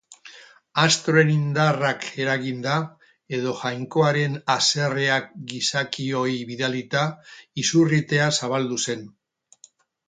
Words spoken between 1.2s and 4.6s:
indarrak eraginda, edo Jainkoaren